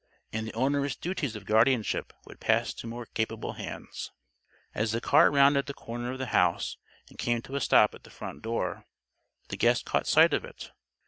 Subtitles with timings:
[0.33, 4.11] And the onerous duties of guardianship would pass to more capable hands.
[4.73, 6.77] As the car rounded the corner of the house
[7.09, 8.87] and came to a stop at the front door,
[9.49, 10.71] the guest caught sight of it.